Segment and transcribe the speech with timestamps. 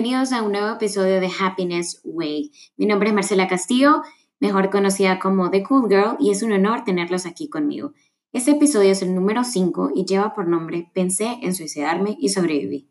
[0.00, 2.52] bienvenidos a un nuevo episodio de Happiness Way.
[2.78, 4.00] Mi nombre es Marcela Castillo,
[4.38, 7.92] mejor conocida como The Cool Girl, y es un honor tenerlos aquí conmigo.
[8.32, 12.88] Este episodio es el número 5 y lleva por nombre Pensé en suicidarme y sobreviví.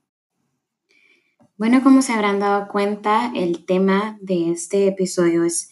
[1.57, 5.71] Bueno, como se habrán dado cuenta, el tema de este episodio es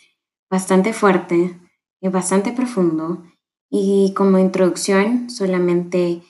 [0.49, 1.55] bastante fuerte,
[2.01, 3.21] es bastante profundo
[3.69, 6.23] y como introducción solamente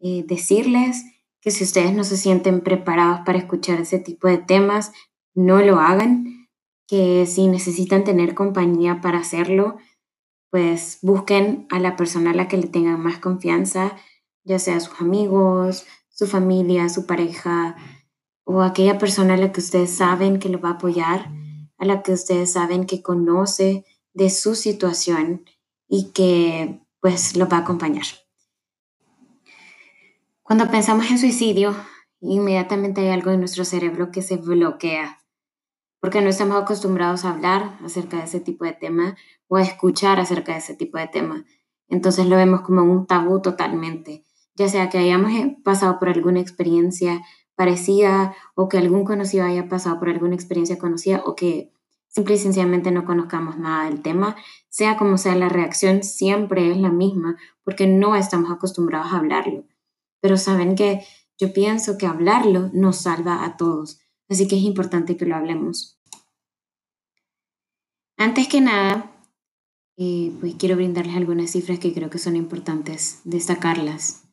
[0.00, 1.04] eh, decirles
[1.46, 4.90] que si ustedes no se sienten preparados para escuchar ese tipo de temas,
[5.32, 6.48] no lo hagan,
[6.88, 9.76] que si necesitan tener compañía para hacerlo,
[10.50, 13.96] pues busquen a la persona a la que le tengan más confianza,
[14.42, 17.76] ya sea sus amigos, su familia, su pareja
[18.44, 21.30] o aquella persona a la que ustedes saben que lo va a apoyar,
[21.78, 23.84] a la que ustedes saben que conoce
[24.14, 25.44] de su situación
[25.88, 28.25] y que pues lo va a acompañar.
[30.46, 31.74] Cuando pensamos en suicidio,
[32.20, 35.18] inmediatamente hay algo en nuestro cerebro que se bloquea,
[36.00, 39.16] porque no estamos acostumbrados a hablar acerca de ese tipo de tema
[39.48, 41.44] o a escuchar acerca de ese tipo de tema.
[41.88, 44.22] Entonces lo vemos como un tabú totalmente,
[44.54, 47.22] ya sea que hayamos eh, pasado por alguna experiencia
[47.56, 51.72] parecida o que algún conocido haya pasado por alguna experiencia conocida o que
[52.06, 54.36] simple y sencillamente no conozcamos nada del tema,
[54.68, 59.64] sea como sea la reacción siempre es la misma porque no estamos acostumbrados a hablarlo
[60.20, 61.04] pero saben que
[61.38, 66.00] yo pienso que hablarlo nos salva a todos, así que es importante que lo hablemos.
[68.16, 69.12] Antes que nada,
[69.98, 74.24] eh, pues quiero brindarles algunas cifras que creo que son importantes destacarlas.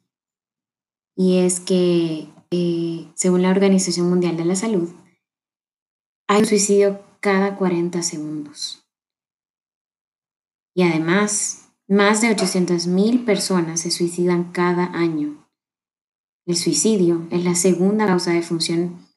[1.15, 4.89] Y es que, eh, según la Organización Mundial de la Salud,
[6.27, 8.87] hay un suicidio cada 40 segundos.
[10.73, 15.42] Y además, más de 800.000 personas se suicidan cada año
[16.45, 19.07] el suicidio es la segunda causa de función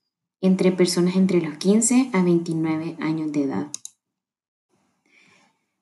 [0.41, 3.67] entre personas entre los 15 a 29 años de edad.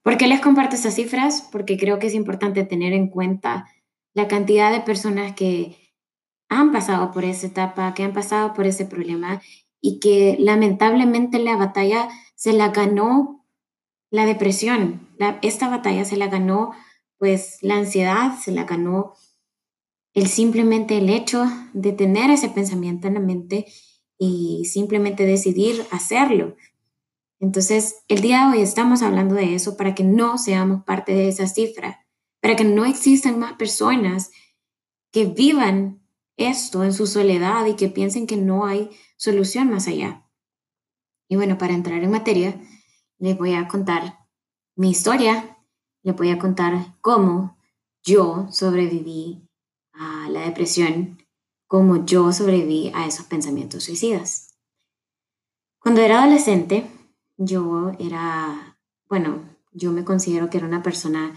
[0.03, 1.49] ¿Por qué les comparto estas cifras?
[1.51, 3.67] Porque creo que es importante tener en cuenta
[4.15, 5.77] la cantidad de personas que
[6.49, 9.43] han pasado por esa etapa, que han pasado por ese problema
[9.81, 13.45] y que lamentablemente la batalla se la ganó
[14.11, 15.09] la depresión.
[15.43, 16.73] esta batalla se la ganó
[17.19, 19.15] pues la ansiedad, se la ganó
[20.15, 23.67] el simplemente el hecho de tener ese pensamiento en la mente
[24.17, 26.57] y simplemente decidir hacerlo.
[27.41, 31.29] Entonces, el día de hoy estamos hablando de eso para que no seamos parte de
[31.29, 32.07] esa cifra,
[32.41, 34.31] para que no existan más personas
[35.11, 36.01] que vivan
[36.37, 40.29] esto en su soledad y que piensen que no hay solución más allá.
[41.29, 42.61] Y bueno, para entrar en materia,
[43.19, 44.19] les voy a contar
[44.77, 45.59] mi historia,
[46.03, 47.57] les voy a contar cómo
[48.03, 49.49] yo sobreviví
[49.95, 51.19] a la depresión,
[51.67, 54.55] como yo sobreviví a esos pensamientos suicidas.
[55.79, 56.87] Cuando era adolescente,
[57.37, 58.79] yo era,
[59.09, 61.35] bueno, yo me considero que era una persona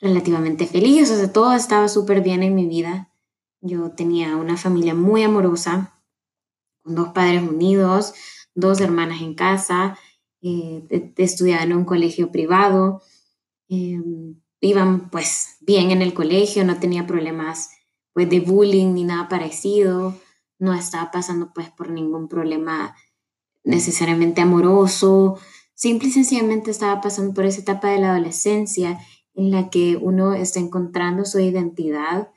[0.00, 3.10] relativamente feliz, o sea, todo estaba súper bien en mi vida.
[3.60, 5.94] Yo tenía una familia muy amorosa,
[6.82, 8.14] con dos padres unidos,
[8.54, 9.98] dos hermanas en casa,
[10.42, 13.00] eh, estudiaba en un colegio privado,
[13.68, 14.00] eh,
[14.60, 17.70] iban pues bien en el colegio, no tenía problemas
[18.14, 20.16] pues de bullying ni nada parecido,
[20.58, 22.96] no estaba pasando pues por ningún problema
[23.64, 25.38] necesariamente amoroso,
[25.74, 28.98] simple y sencillamente estaba pasando por esa etapa de la adolescencia
[29.34, 32.30] en la que uno está encontrando su identidad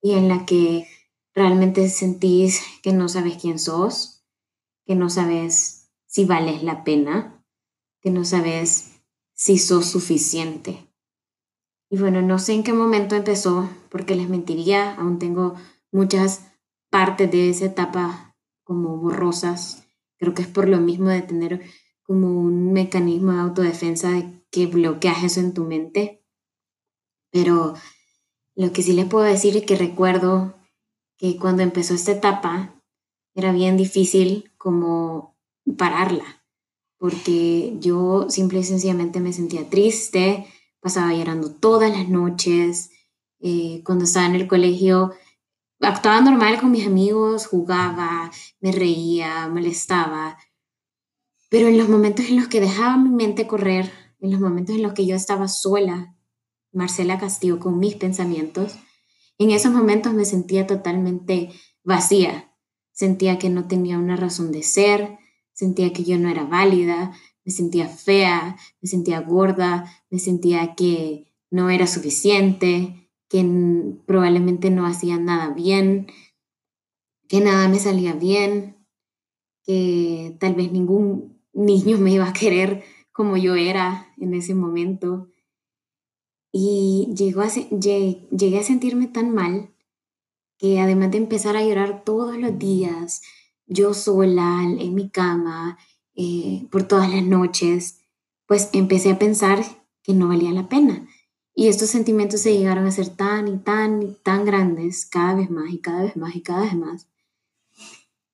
[0.00, 0.86] y en la que
[1.34, 4.24] realmente sentís que no sabes quién sos,
[4.86, 7.44] que no sabes si vales la pena,
[8.00, 8.92] que no sabes
[9.34, 10.85] si sos suficiente.
[11.88, 15.54] Y bueno, no sé en qué momento empezó, porque les mentiría, aún tengo
[15.92, 16.46] muchas
[16.90, 19.86] partes de esa etapa como borrosas.
[20.18, 21.62] Creo que es por lo mismo de tener
[22.02, 26.24] como un mecanismo de autodefensa de que bloqueas eso en tu mente.
[27.30, 27.74] Pero
[28.54, 30.54] lo que sí les puedo decir es que recuerdo
[31.18, 32.82] que cuando empezó esta etapa
[33.34, 35.36] era bien difícil como
[35.76, 36.44] pararla,
[36.98, 40.46] porque yo simple y sencillamente me sentía triste,
[40.86, 42.92] pasaba llorando todas las noches.
[43.40, 45.10] Eh, cuando estaba en el colegio,
[45.80, 48.30] actuaba normal con mis amigos, jugaba,
[48.60, 50.38] me reía, molestaba.
[51.48, 53.90] Pero en los momentos en los que dejaba mi mente correr,
[54.20, 56.14] en los momentos en los que yo estaba sola,
[56.70, 58.76] Marcela Castillo, con mis pensamientos,
[59.38, 61.50] en esos momentos me sentía totalmente
[61.82, 62.54] vacía.
[62.92, 65.18] Sentía que no tenía una razón de ser,
[65.52, 67.12] sentía que yo no era válida,
[67.46, 73.46] me sentía fea, me sentía gorda, me sentía que no era suficiente, que
[74.04, 76.08] probablemente no hacía nada bien,
[77.28, 78.84] que nada me salía bien,
[79.64, 82.82] que tal vez ningún niño me iba a querer
[83.12, 85.28] como yo era en ese momento.
[86.52, 89.72] Y llegó a, llegué a sentirme tan mal
[90.58, 93.22] que además de empezar a llorar todos los días,
[93.66, 95.78] yo sola en mi cama,
[96.16, 98.00] eh, por todas las noches,
[98.46, 99.62] pues empecé a pensar
[100.02, 101.06] que no valía la pena.
[101.54, 105.50] Y estos sentimientos se llegaron a ser tan y tan y tan grandes, cada vez
[105.50, 107.08] más y cada vez más y cada vez más,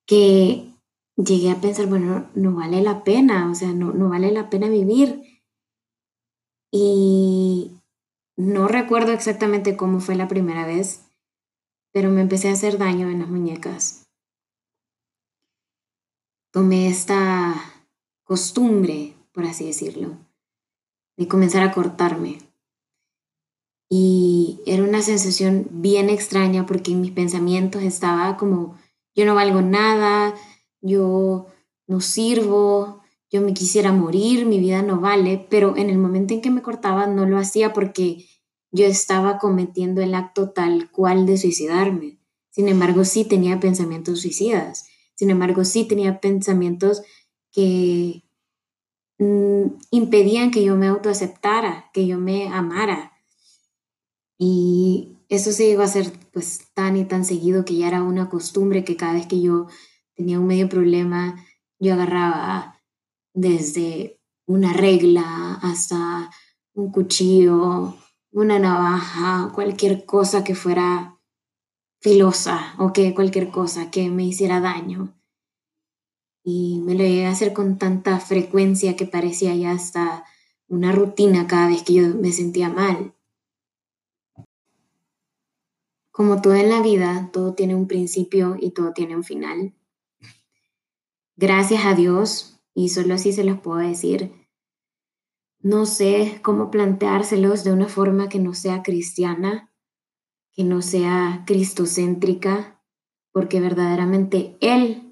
[0.07, 0.73] que
[1.17, 4.69] llegué a pensar, bueno, no vale la pena, o sea, no, no vale la pena
[4.69, 5.23] vivir.
[6.71, 7.71] Y
[8.37, 11.07] no recuerdo exactamente cómo fue la primera vez,
[11.93, 14.09] pero me empecé a hacer daño en las muñecas.
[16.51, 17.72] Tomé esta
[18.33, 20.17] costumbre, por así decirlo,
[21.19, 22.39] de comenzar a cortarme.
[23.91, 28.79] Y era una sensación bien extraña porque en mis pensamientos estaba como,
[29.15, 30.35] yo no valgo nada,
[30.81, 31.49] yo
[31.87, 36.41] no sirvo, yo me quisiera morir, mi vida no vale, pero en el momento en
[36.41, 38.27] que me cortaba no lo hacía porque
[38.71, 42.19] yo estaba cometiendo el acto tal cual de suicidarme.
[42.49, 44.87] Sin embargo, sí tenía pensamientos suicidas.
[45.17, 47.03] Sin embargo, sí tenía pensamientos
[47.53, 48.25] que
[49.19, 53.13] mm, impedían que yo me autoaceptara, que yo me amara.
[54.39, 58.29] Y eso se llegó a ser pues tan y tan seguido que ya era una
[58.29, 59.69] costumbre que cada vez que yo
[60.15, 61.45] tenía un medio problema,
[61.79, 62.81] yo agarraba
[63.35, 66.31] desde una regla hasta
[66.75, 67.97] un cuchillo
[68.33, 71.19] una navaja, cualquier cosa que fuera
[72.01, 75.15] filosa o que cualquier cosa que me hiciera daño.
[76.43, 80.25] Y me lo llegué a hacer con tanta frecuencia que parecía ya hasta
[80.69, 83.15] una rutina cada vez que yo me sentía mal.
[86.11, 89.75] Como todo en la vida, todo tiene un principio y todo tiene un final.
[91.37, 94.33] Gracias a Dios, y solo así se los puedo decir,
[95.61, 99.73] no sé cómo planteárselos de una forma que no sea cristiana,
[100.53, 102.83] que no sea cristocéntrica,
[103.31, 105.12] porque verdaderamente Él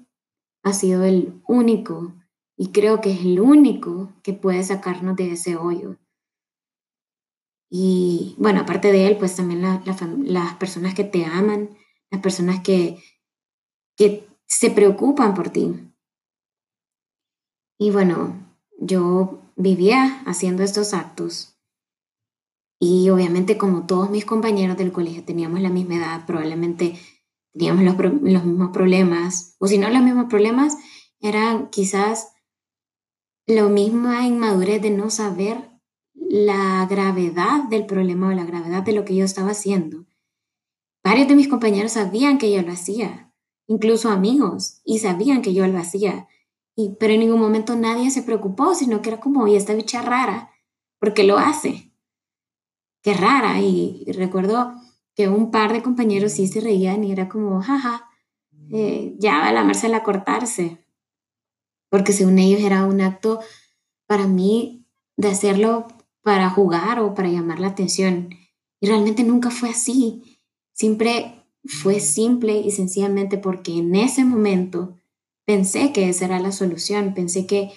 [0.63, 2.13] ha sido el único
[2.55, 5.97] y creo que es el único que puede sacarnos de ese hoyo.
[7.69, 11.69] Y bueno, aparte de Él, pues también las personas que te aman,
[12.09, 13.01] las personas que,
[13.95, 15.73] que se preocupan por ti.
[17.79, 18.35] Y bueno,
[18.77, 21.51] yo vivía haciendo estos actos
[22.83, 26.99] y obviamente como todos mis compañeros del colegio teníamos la misma edad, probablemente
[27.53, 30.77] teníamos los, los mismos problemas, o si no los mismos problemas,
[31.19, 32.33] eran quizás
[33.47, 35.69] lo mismo inmadurez de no saber
[36.13, 40.05] la gravedad del problema o la gravedad de lo que yo estaba haciendo.
[41.03, 43.33] Varios de mis compañeros sabían que yo lo hacía,
[43.67, 46.27] incluso amigos, y sabían que yo lo hacía
[46.99, 50.51] pero en ningún momento nadie se preocupó, sino que era como, y esta bicha rara,
[50.99, 51.91] porque lo hace.
[53.01, 53.59] Qué rara.
[53.59, 54.73] Y, recuerdo
[55.15, 58.09] que un par de compañeros sí se reían y era como, jaja,
[58.71, 60.77] eh, ya va la a cortarse.
[61.89, 63.39] Porque según ellos era un acto
[64.07, 64.85] para mí
[65.17, 65.87] de hacerlo
[66.21, 68.29] para jugar o para llamar la atención.
[68.79, 70.39] Y realmente nunca fue así.
[70.73, 74.97] Siempre fue simple y sencillamente porque en ese momento
[75.45, 77.71] pensé que esa era la solución, pensé que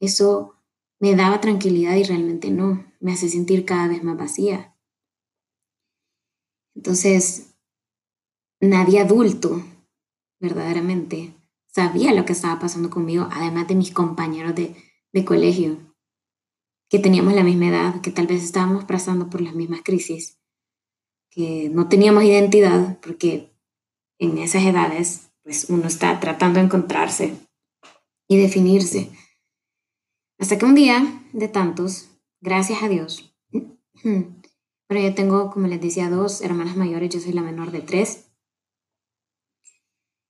[0.00, 0.54] eso
[0.98, 4.71] me daba tranquilidad y realmente no, me hace sentir cada vez más vacía.
[6.74, 7.54] Entonces,
[8.60, 9.62] nadie adulto,
[10.40, 11.34] verdaderamente,
[11.66, 14.74] sabía lo que estaba pasando conmigo, además de mis compañeros de,
[15.12, 15.78] de colegio,
[16.88, 20.38] que teníamos la misma edad, que tal vez estábamos pasando por las mismas crisis,
[21.30, 23.52] que no teníamos identidad, porque
[24.18, 27.34] en esas edades pues uno está tratando de encontrarse
[28.28, 29.10] y definirse.
[30.38, 32.10] Hasta que un día de tantos,
[32.40, 33.34] gracias a Dios,
[34.92, 38.26] pero yo tengo, como les decía, dos hermanas mayores, yo soy la menor de tres.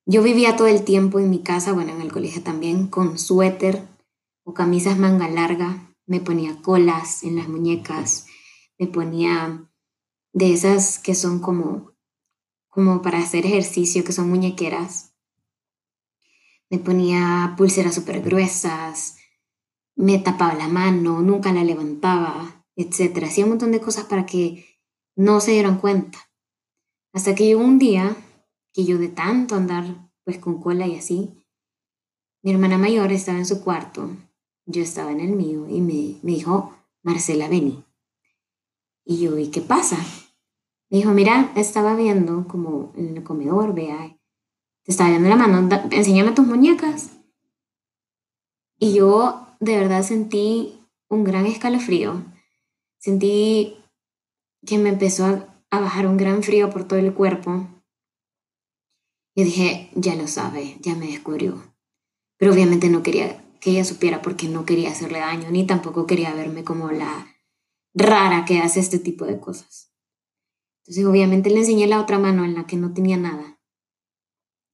[0.07, 3.88] Yo vivía todo el tiempo en mi casa, bueno, en el colegio también, con suéter
[4.45, 8.26] o camisas manga larga, me ponía colas en las muñecas,
[8.78, 9.69] me ponía
[10.33, 11.90] de esas que son como
[12.69, 15.12] como para hacer ejercicio, que son muñequeras.
[16.71, 19.16] Me ponía pulseras súper gruesas,
[19.97, 23.24] me tapaba la mano, nunca la levantaba, etc.
[23.24, 24.64] Hacía un montón de cosas para que
[25.16, 26.18] no se dieran cuenta.
[27.12, 28.16] Hasta que llegó un día
[28.72, 31.30] que yo de tanto andar pues con cola y así,
[32.42, 34.10] mi hermana mayor estaba en su cuarto,
[34.66, 36.72] yo estaba en el mío y me, me dijo,
[37.02, 37.84] Marcela, vení.
[39.04, 39.96] Y yo, ¿y qué pasa?
[40.90, 44.16] Me dijo, mira, estaba viendo como en el comedor, vea,
[44.84, 47.10] te estaba viendo la mano, enséñame tus muñecas.
[48.78, 52.22] Y yo de verdad sentí un gran escalofrío.
[53.02, 53.78] Sentí
[54.64, 57.66] que me empezó a, bajar un gran frío por todo el cuerpo.
[59.35, 61.75] Y dije, ya lo sabe, ya me descubrió.
[62.37, 66.32] Pero obviamente no quería que ella supiera porque no quería hacerle daño, ni tampoco quería
[66.32, 67.26] verme como la
[67.92, 69.92] rara que hace este tipo de cosas.
[70.82, 73.61] Entonces obviamente le enseñé la otra mano en la que no tenía nada.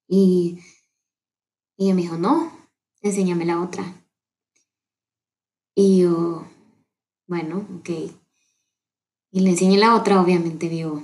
[0.07, 0.59] Y,
[1.79, 2.53] y ella me dijo, no,
[3.01, 4.07] enséñame la otra.
[5.75, 6.45] Y yo,
[7.29, 7.91] bueno, ok.
[9.31, 11.03] Y le enseñé la otra, obviamente vio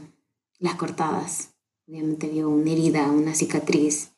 [0.58, 1.54] las cortadas,
[1.86, 4.12] obviamente vio una herida, una cicatriz,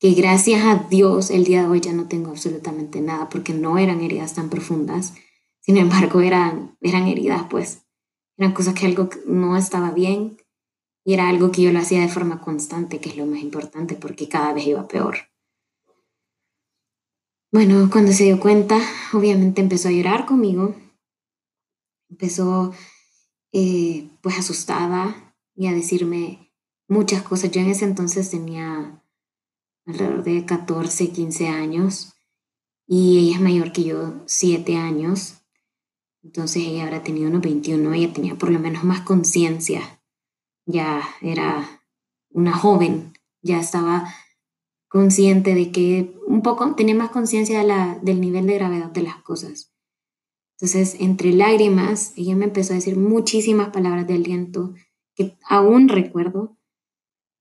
[0.00, 3.76] que gracias a Dios el día de hoy ya no tengo absolutamente nada, porque no
[3.78, 5.14] eran heridas tan profundas,
[5.60, 7.82] sin embargo eran, eran heridas, pues,
[8.38, 10.38] eran cosas que algo no estaba bien
[11.04, 13.94] y era algo que yo lo hacía de forma constante, que es lo más importante,
[13.94, 15.18] porque cada vez iba peor.
[17.52, 18.80] Bueno, cuando se dio cuenta,
[19.12, 20.74] obviamente empezó a llorar conmigo,
[22.08, 22.72] empezó
[23.52, 26.50] eh, pues asustada y a decirme
[26.88, 27.50] muchas cosas.
[27.50, 29.04] Yo en ese entonces tenía
[29.84, 32.14] alrededor de 14, 15 años
[32.86, 35.42] y ella es mayor que yo, 7 años.
[36.22, 40.02] Entonces ella habrá tenido unos 21, ella tenía por lo menos más conciencia,
[40.64, 41.82] ya era
[42.30, 44.08] una joven, ya estaba
[44.92, 49.22] consciente de que un poco tenía más conciencia de del nivel de gravedad de las
[49.22, 49.72] cosas.
[50.58, 54.74] Entonces, entre lágrimas, ella me empezó a decir muchísimas palabras de aliento
[55.14, 56.58] que aún recuerdo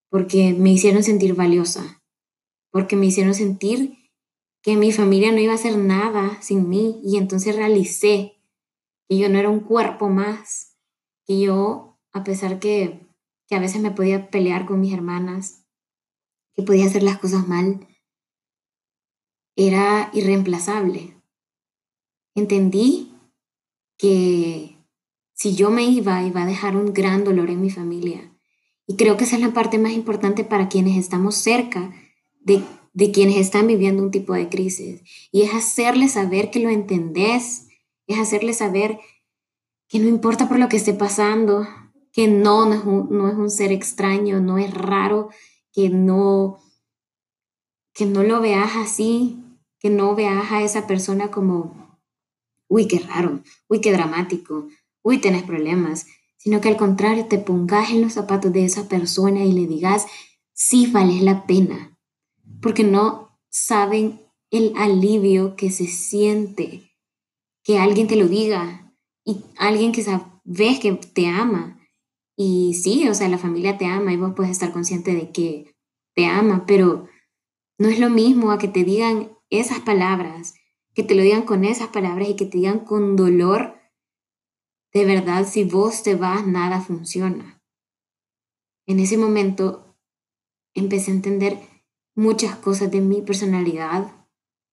[0.09, 2.01] porque me hicieron sentir valiosa,
[2.71, 3.97] porque me hicieron sentir
[4.61, 8.41] que mi familia no iba a hacer nada sin mí y entonces realicé
[9.09, 10.77] que yo no era un cuerpo más,
[11.25, 13.09] que yo, a pesar que,
[13.49, 15.60] que a veces me podía pelear con mis hermanas,
[16.55, 17.87] que podía hacer las cosas mal,
[19.55, 21.15] era irreemplazable.
[22.35, 23.13] Entendí
[23.97, 24.77] que
[25.33, 28.31] si yo me iba, iba a dejar un gran dolor en mi familia.
[28.87, 31.93] Y creo que esa es la parte más importante para quienes estamos cerca
[32.41, 35.01] de, de quienes están viviendo un tipo de crisis.
[35.31, 37.67] Y es hacerles saber que lo entendés,
[38.07, 38.99] es hacerles saber
[39.87, 41.67] que no importa por lo que esté pasando,
[42.13, 45.29] que no, no es un, no es un ser extraño, no es raro,
[45.73, 46.59] que no,
[47.93, 49.37] que no lo veas así,
[49.79, 51.99] que no veas a esa persona como,
[52.67, 54.67] uy, qué raro, uy, qué dramático,
[55.01, 56.05] uy, tenés problemas,
[56.37, 60.07] sino que al contrario te pongas en los zapatos de esa persona y le digas,
[60.53, 61.97] sí vale la pena,
[62.61, 66.91] porque no saben el alivio que se siente
[67.63, 71.80] que alguien te lo diga y alguien que sabes que te ama
[72.43, 75.75] y sí, o sea, la familia te ama y vos puedes estar consciente de que
[76.15, 77.07] te ama, pero
[77.77, 80.55] no es lo mismo a que te digan esas palabras,
[80.95, 83.75] que te lo digan con esas palabras y que te digan con dolor.
[84.91, 87.61] De verdad, si vos te vas, nada funciona.
[88.87, 89.95] En ese momento
[90.73, 91.59] empecé a entender
[92.15, 94.25] muchas cosas de mi personalidad.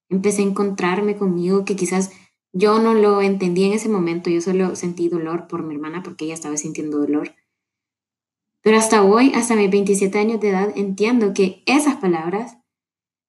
[0.08, 2.12] Empecé a encontrarme conmigo que quizás
[2.54, 6.24] yo no lo entendí en ese momento, yo solo sentí dolor por mi hermana porque
[6.24, 7.34] ella estaba sintiendo dolor.
[8.68, 12.58] Pero hasta hoy, hasta mis 27 años de edad, entiendo que esas palabras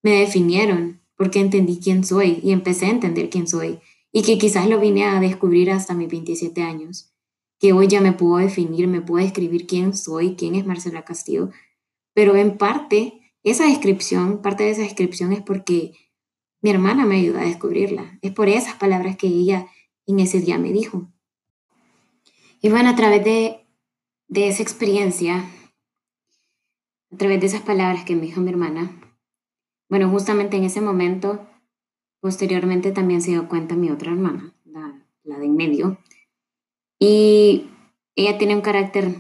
[0.04, 3.80] me definieron porque entendí quién soy y empecé a entender quién soy
[4.12, 7.14] y que quizás lo vine a descubrir hasta mis 27 años,
[7.58, 11.52] que hoy ya me puedo definir, me puedo describir quién soy, quién es Marcela Castillo,
[12.14, 15.94] pero en parte esa descripción, parte de esa descripción es porque
[16.60, 19.68] mi hermana me ayudó a descubrirla, es por esas palabras que ella
[20.06, 21.10] en ese día me dijo.
[22.62, 23.59] Y bueno, a través de
[24.30, 25.44] de esa experiencia,
[27.12, 28.92] a través de esas palabras que me dijo mi hermana,
[29.90, 31.48] bueno, justamente en ese momento,
[32.22, 35.98] posteriormente también se dio cuenta mi otra hermana, la, la de en medio,
[37.00, 37.72] y
[38.16, 39.16] ella tiene un carácter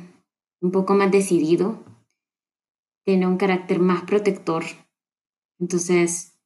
[0.61, 1.83] un poco más decidido,
[3.03, 4.63] tiene un carácter más protector,
[5.59, 6.39] entonces,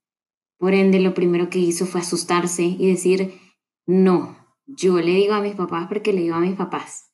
[0.57, 3.39] por ende, lo primero que hizo fue asustarse y decir,
[3.85, 7.12] no, yo le digo a mis papás porque le digo a mis papás.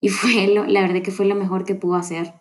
[0.00, 2.34] Y fue lo, la verdad que fue lo mejor que pudo hacer.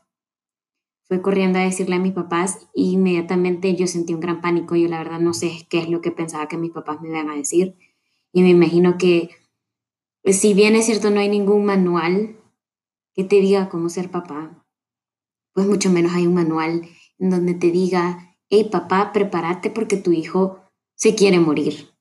[1.08, 4.76] Fue corriendo a decirle a mis papás y inmediatamente yo sentí un gran pánico.
[4.76, 7.30] Yo la verdad no sé qué es lo que pensaba que mis papás me iban
[7.30, 7.78] a decir.
[8.32, 9.30] Y me imagino que,
[10.26, 12.38] si bien es cierto, no hay ningún manual
[13.14, 14.66] que te diga cómo ser papá,
[15.54, 20.12] pues mucho menos hay un manual en donde te diga, hey papá, prepárate porque tu
[20.12, 20.60] hijo
[20.96, 21.92] se quiere morir.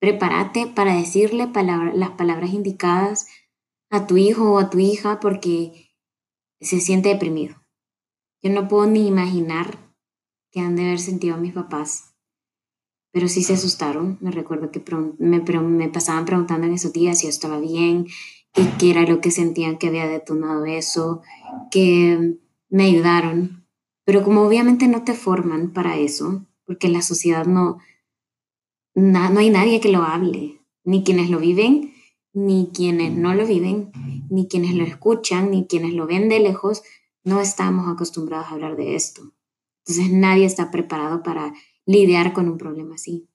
[0.00, 1.48] Prepárate para decirle
[1.94, 3.26] las palabras indicadas
[3.94, 5.90] a tu hijo o a tu hija porque
[6.60, 7.56] se siente deprimido.
[8.42, 9.78] Yo no puedo ni imaginar
[10.50, 12.10] qué han de haber sentido mis papás.
[13.12, 14.18] pero sí se asustaron.
[14.20, 14.82] Me recuerdo que
[15.18, 18.06] me, me pasaban preguntando en esos días si yo estaba bien,
[18.52, 21.22] qué, qué era lo que sentían que había detonado eso,
[21.70, 23.68] que me ayudaron.
[24.04, 27.78] Pero como obviamente no te forman para eso, porque en la sociedad no,
[28.96, 31.93] no hay nadie que lo hable, ni quienes lo viven,
[32.34, 33.92] ni quienes no lo viven,
[34.28, 36.82] ni quienes lo escuchan, ni quienes lo ven de lejos,
[37.22, 39.32] no estamos acostumbrados a hablar de esto.
[39.86, 41.54] Entonces nadie está preparado para
[41.86, 43.28] lidiar con un problema así.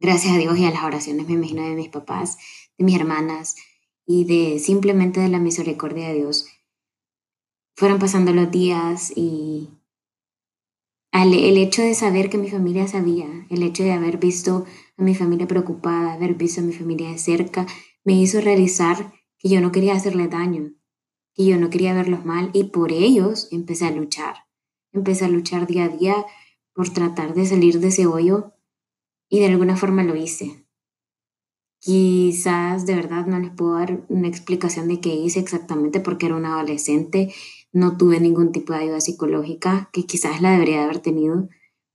[0.00, 2.38] Gracias a Dios y a las oraciones, me imagino, de mis papás,
[2.76, 3.56] de mis hermanas
[4.06, 6.46] y de simplemente de la misericordia de Dios.
[7.74, 9.70] Fueron pasando los días y
[11.24, 14.64] el hecho de saber que mi familia sabía, el hecho de haber visto
[14.96, 17.66] a mi familia preocupada, haber visto a mi familia de cerca,
[18.04, 20.72] me hizo realizar que yo no quería hacerle daño,
[21.34, 24.36] que yo no quería verlos mal y por ellos empecé a luchar.
[24.92, 26.26] Empecé a luchar día a día
[26.72, 28.54] por tratar de salir de ese hoyo
[29.28, 30.66] y de alguna forma lo hice.
[31.80, 36.36] Quizás de verdad no les puedo dar una explicación de qué hice exactamente porque era
[36.36, 37.32] una adolescente
[37.72, 41.48] no tuve ningún tipo de ayuda psicológica, que quizás la debería de haber tenido,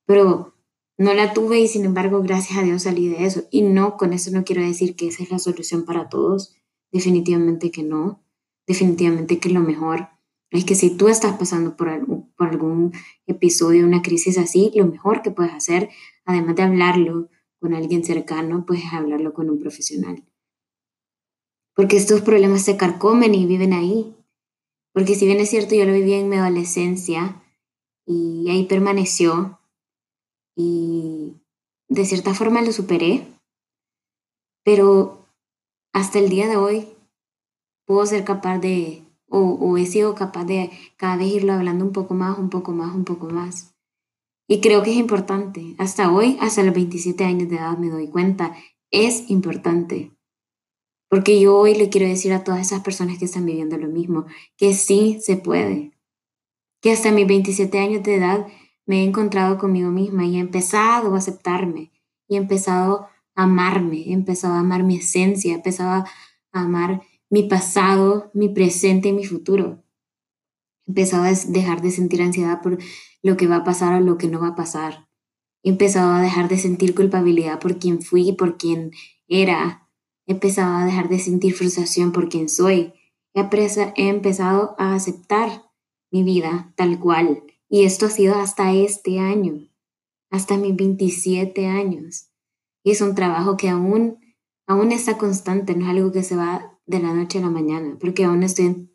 [0.05, 0.55] pero
[0.97, 3.43] no la tuve y sin embargo, gracias a Dios salí de eso.
[3.51, 6.55] Y no, con eso no quiero decir que esa es la solución para todos,
[6.91, 8.23] definitivamente que no,
[8.67, 10.09] definitivamente que lo mejor
[10.51, 11.89] es que si tú estás pasando por,
[12.37, 12.93] por algún
[13.25, 15.89] episodio, una crisis así, lo mejor que puedes hacer,
[16.25, 20.23] además de hablarlo con alguien cercano, pues es hablarlo con un profesional.
[21.75, 24.15] Porque estos problemas se carcomen y viven ahí,
[24.93, 27.43] porque si bien es cierto, yo lo viví en mi adolescencia
[28.05, 29.59] y ahí permaneció
[30.55, 31.33] y
[31.89, 33.27] de cierta forma lo superé,
[34.63, 35.27] pero
[35.93, 36.87] hasta el día de hoy
[37.85, 41.91] puedo ser capaz de, o, o he sido capaz de cada vez irlo hablando un
[41.91, 43.73] poco más, un poco más, un poco más.
[44.47, 45.75] Y creo que es importante.
[45.77, 48.55] Hasta hoy, hasta los 27 años de edad, me doy cuenta,
[48.91, 50.11] es importante.
[51.13, 54.25] Porque yo hoy le quiero decir a todas esas personas que están viviendo lo mismo,
[54.57, 55.91] que sí se puede.
[56.81, 58.47] Que hasta mis 27 años de edad
[58.87, 61.91] me he encontrado conmigo misma y he empezado a aceptarme,
[62.27, 66.05] y he empezado a amarme, he empezado a amar mi esencia, he empezado a
[66.51, 69.83] amar mi pasado, mi presente y mi futuro.
[70.87, 72.79] He empezado a dejar de sentir ansiedad por
[73.21, 75.07] lo que va a pasar o lo que no va a pasar.
[75.61, 78.93] He empezado a dejar de sentir culpabilidad por quien fui, por quien
[79.27, 79.82] era,
[80.25, 82.93] He empezado a dejar de sentir frustración por quien soy.
[83.33, 85.63] He, empezado a aceptar
[86.11, 87.43] mi vida tal cual.
[87.69, 89.67] Y esto ha sido hasta este año,
[90.29, 92.29] hasta mis 27 años.
[92.83, 94.19] Y es un trabajo que aún,
[94.67, 97.97] aún está constante, no es algo que se va de la noche a la mañana,
[97.99, 98.89] porque aún estoy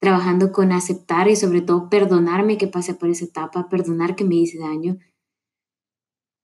[0.00, 4.36] trabajando con aceptar y sobre todo perdonarme que pase por esa etapa, perdonar que me
[4.36, 4.98] hice daño,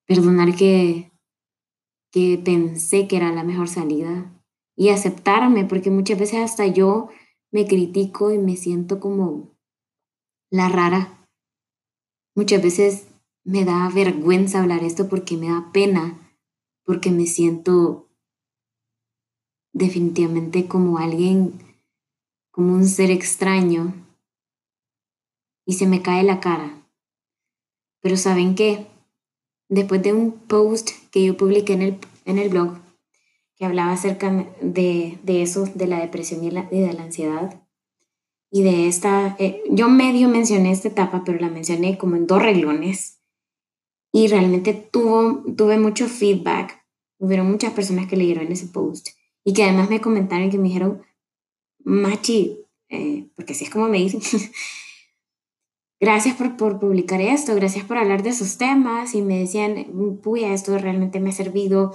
[0.07, 1.08] perdonar que
[2.11, 4.33] que pensé que era la mejor salida
[4.77, 7.09] y aceptarme, porque muchas veces hasta yo
[7.51, 9.57] me critico y me siento como
[10.51, 11.27] la rara.
[12.35, 13.09] Muchas veces
[13.45, 16.37] me da vergüenza hablar esto porque me da pena,
[16.85, 18.09] porque me siento
[19.73, 21.53] definitivamente como alguien,
[22.51, 23.95] como un ser extraño
[25.67, 26.87] y se me cae la cara.
[28.01, 28.87] Pero ¿saben qué?
[29.69, 32.79] Después de un post que yo publiqué en el, en el blog
[33.59, 37.61] que hablaba acerca de, de eso, de la depresión y, de la ansiedad.
[38.51, 42.41] Y de esta, eh, yo medio mencioné esta etapa, pero la mencioné como en dos
[42.41, 43.19] reglones.
[44.13, 46.85] Y realmente tuvo, tuve mucho feedback.
[47.19, 49.09] Hubieron muchas personas que leyeron ese post
[49.45, 51.03] y que además me comentaron que me dijeron,
[51.81, 54.21] Machi, eh, porque así es como me dicen,
[56.01, 59.15] gracias por, por, publicar esto, gracias por hablar de esos temas.
[59.15, 61.93] Y me decían, puya, esto realmente me ha servido,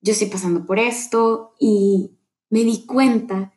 [0.00, 2.12] yo estoy pasando por esto y
[2.48, 3.52] me di cuenta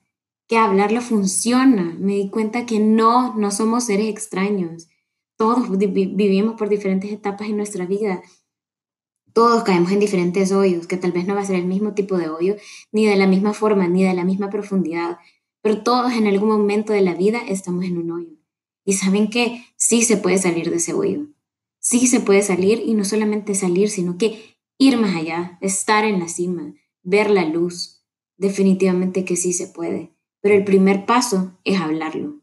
[0.47, 4.87] que hablarlo funciona, me di cuenta que no, no somos seres extraños,
[5.37, 8.21] todos vivimos por diferentes etapas en nuestra vida,
[9.33, 12.17] todos caemos en diferentes hoyos, que tal vez no va a ser el mismo tipo
[12.17, 12.55] de hoyo,
[12.91, 15.17] ni de la misma forma, ni de la misma profundidad,
[15.61, 18.42] pero todos en algún momento de la vida estamos en un hoyo.
[18.85, 21.27] Y saben que sí se puede salir de ese hoyo.
[21.79, 26.19] Sí se puede salir y no solamente salir, sino que ir más allá, estar en
[26.19, 28.03] la cima, ver la luz.
[28.37, 30.13] Definitivamente que sí se puede.
[30.41, 32.41] Pero el primer paso es hablarlo.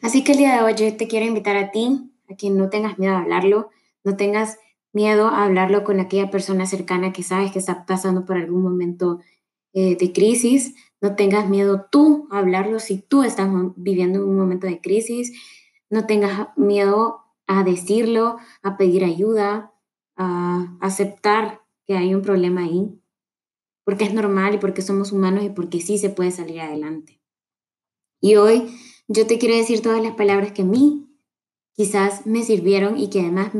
[0.00, 2.68] Así que el día de hoy yo te quiero invitar a ti, a que no
[2.68, 3.70] tengas miedo a hablarlo,
[4.02, 4.58] no tengas
[4.92, 9.20] miedo a hablarlo con aquella persona cercana que sabes que está pasando por algún momento
[9.72, 10.74] eh, de crisis,
[11.04, 15.34] no tengas miedo tú a hablarlo si tú estás viviendo un momento de crisis.
[15.90, 19.70] No tengas miedo a decirlo, a pedir ayuda.
[20.16, 22.98] a aceptar que hay un problema ahí,
[23.84, 27.20] porque es normal y porque somos humanos y porque sí se puede salir adelante.
[28.20, 28.74] Y hoy
[29.06, 31.06] yo te quiero decir todas las palabras que a mí
[31.72, 33.50] quizás me sirvieron y que además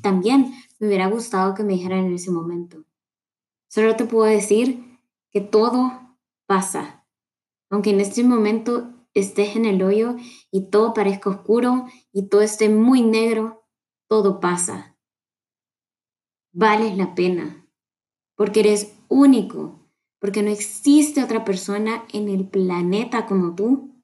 [0.00, 2.84] también me hubiera gustado que me dijeran en ese momento.
[3.68, 4.98] Solo te puedo decir
[5.30, 6.09] que todo
[6.50, 7.06] pasa.
[7.70, 10.16] Aunque en este momento estés en el hoyo
[10.50, 13.68] y todo parezca oscuro y todo esté muy negro,
[14.08, 14.98] todo pasa.
[16.52, 17.68] Vales la pena
[18.34, 24.02] porque eres único, porque no existe otra persona en el planeta como tú,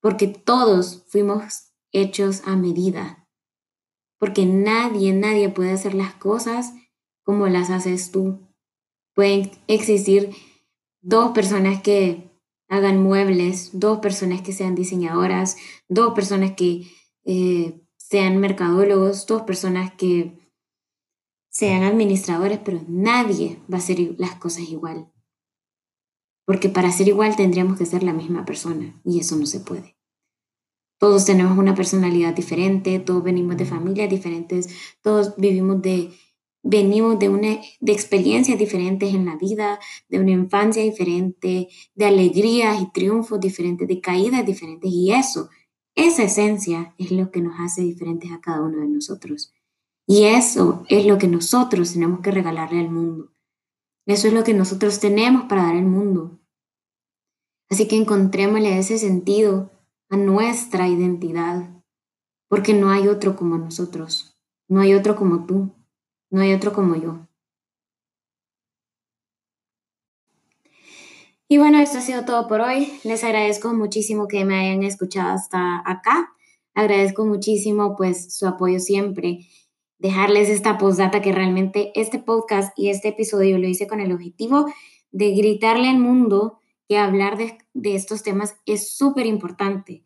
[0.00, 3.28] porque todos fuimos hechos a medida,
[4.18, 6.72] porque nadie, nadie puede hacer las cosas
[7.22, 8.48] como las haces tú.
[9.14, 10.34] Pueden existir
[11.00, 12.30] dos personas que
[12.68, 15.56] hagan muebles, dos personas que sean diseñadoras,
[15.88, 16.86] dos personas que
[17.24, 20.38] eh, sean mercadólogos, dos personas que
[21.48, 25.10] sean administradores, pero nadie va a hacer las cosas igual.
[26.44, 29.96] Porque para ser igual tendríamos que ser la misma persona y eso no se puede.
[30.98, 34.68] Todos tenemos una personalidad diferente, todos venimos de familias diferentes,
[35.02, 36.12] todos vivimos de
[36.66, 42.80] venimos de, una, de experiencias diferentes en la vida, de una infancia diferente, de alegrías
[42.82, 44.90] y triunfos diferentes, de caídas diferentes.
[44.90, 45.48] Y eso,
[45.94, 49.52] esa esencia es lo que nos hace diferentes a cada uno de nosotros.
[50.06, 53.32] Y eso es lo que nosotros tenemos que regalarle al mundo.
[54.06, 56.40] Eso es lo que nosotros tenemos para dar al mundo.
[57.68, 59.72] Así que encontrémosle ese sentido
[60.08, 61.82] a nuestra identidad,
[62.48, 65.75] porque no hay otro como nosotros, no hay otro como tú.
[66.30, 67.26] No hay otro como yo.
[71.48, 72.92] Y bueno, esto ha sido todo por hoy.
[73.04, 76.32] Les agradezco muchísimo que me hayan escuchado hasta acá.
[76.74, 79.46] Agradezco muchísimo pues su apoyo siempre.
[79.98, 84.66] Dejarles esta postdata que realmente este podcast y este episodio lo hice con el objetivo
[85.12, 86.58] de gritarle al mundo
[86.88, 87.56] que hablar de,
[87.94, 90.04] estos temas es súper importante.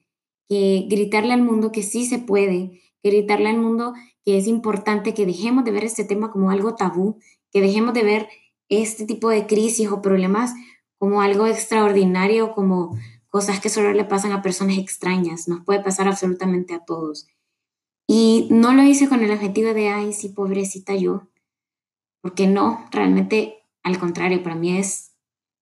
[0.49, 5.27] Que gritarle al mundo que sí se puede, gritarle al mundo que es importante que
[5.27, 7.19] dejemos de ver este tema como algo tabú,
[7.51, 8.29] que dejemos de ver
[8.69, 10.53] este tipo de crisis o problemas
[10.99, 12.97] como algo extraordinario, como
[13.29, 17.27] cosas que solo le pasan a personas extrañas, nos puede pasar absolutamente a todos.
[18.07, 21.29] Y no lo hice con el objetivo de, ay, sí, pobrecita yo,
[22.21, 25.13] porque no, realmente al contrario, para mí es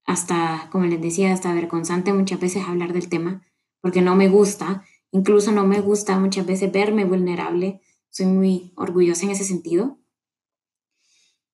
[0.05, 3.43] hasta, como les decía, hasta vergonzante muchas veces hablar del tema,
[3.81, 9.25] porque no me gusta, incluso no me gusta muchas veces verme vulnerable, soy muy orgullosa
[9.25, 9.99] en ese sentido.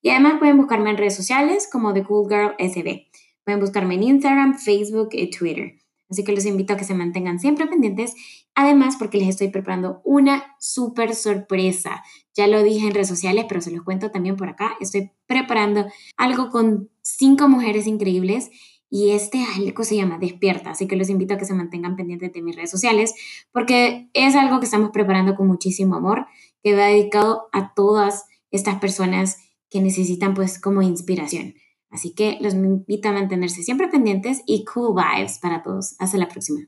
[0.01, 2.01] Y además pueden buscarme en redes sociales como The.
[2.01, 5.75] Pueden buscarme en Instagram, Facebook y Twitter.
[6.09, 8.15] Así que los invito a que se mantengan siempre pendientes.
[8.55, 12.01] Además, porque les estoy preparando una súper sorpresa.
[12.33, 14.75] Ya lo dije en redes sociales, pero se los cuento también por acá.
[14.79, 18.49] Estoy preparando algo con cinco mujeres increíbles
[18.89, 22.31] y este algo se llama Despierta, así que los invito a que se mantengan pendientes
[22.31, 23.13] de mis redes sociales,
[23.51, 26.25] porque es algo que estamos preparando con muchísimo amor,
[26.63, 29.37] que va dedicado a todas estas personas
[29.69, 31.55] que necesitan pues como inspiración.
[31.89, 35.95] Así que los invito a mantenerse siempre pendientes y cool vibes para todos.
[35.99, 36.67] Hasta la próxima.